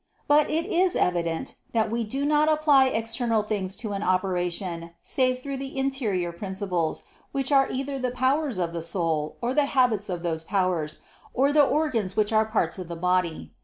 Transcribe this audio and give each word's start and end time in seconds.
But 0.27 0.49
it 0.49 0.65
is 0.65 0.95
evident 0.95 1.57
that 1.73 1.91
we 1.91 2.03
do 2.03 2.25
not 2.25 2.49
apply 2.51 2.87
external 2.87 3.43
things 3.43 3.75
to 3.75 3.91
an 3.91 4.01
operation 4.01 4.95
save 5.03 5.39
through 5.43 5.57
the 5.57 5.77
interior 5.77 6.31
principles 6.31 7.03
which 7.33 7.51
are 7.51 7.69
either 7.69 7.99
the 7.99 8.09
powers 8.09 8.57
of 8.57 8.73
the 8.73 8.81
soul, 8.81 9.37
or 9.43 9.53
the 9.53 9.65
habits 9.77 10.09
of 10.09 10.23
those 10.23 10.43
powers, 10.43 10.97
or 11.35 11.53
the 11.53 11.61
organs 11.63 12.15
which 12.17 12.33
are 12.33 12.45
parts 12.47 12.79
of 12.79 12.87
the 12.87 12.95
body. 12.95 13.53